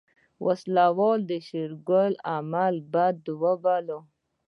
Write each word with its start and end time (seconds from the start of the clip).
وسله 0.45 0.85
وال 0.99 1.21
د 1.29 1.31
شېرګل 1.47 2.13
عمل 2.33 2.75
بد 2.93 3.19
وباله. 3.41 3.99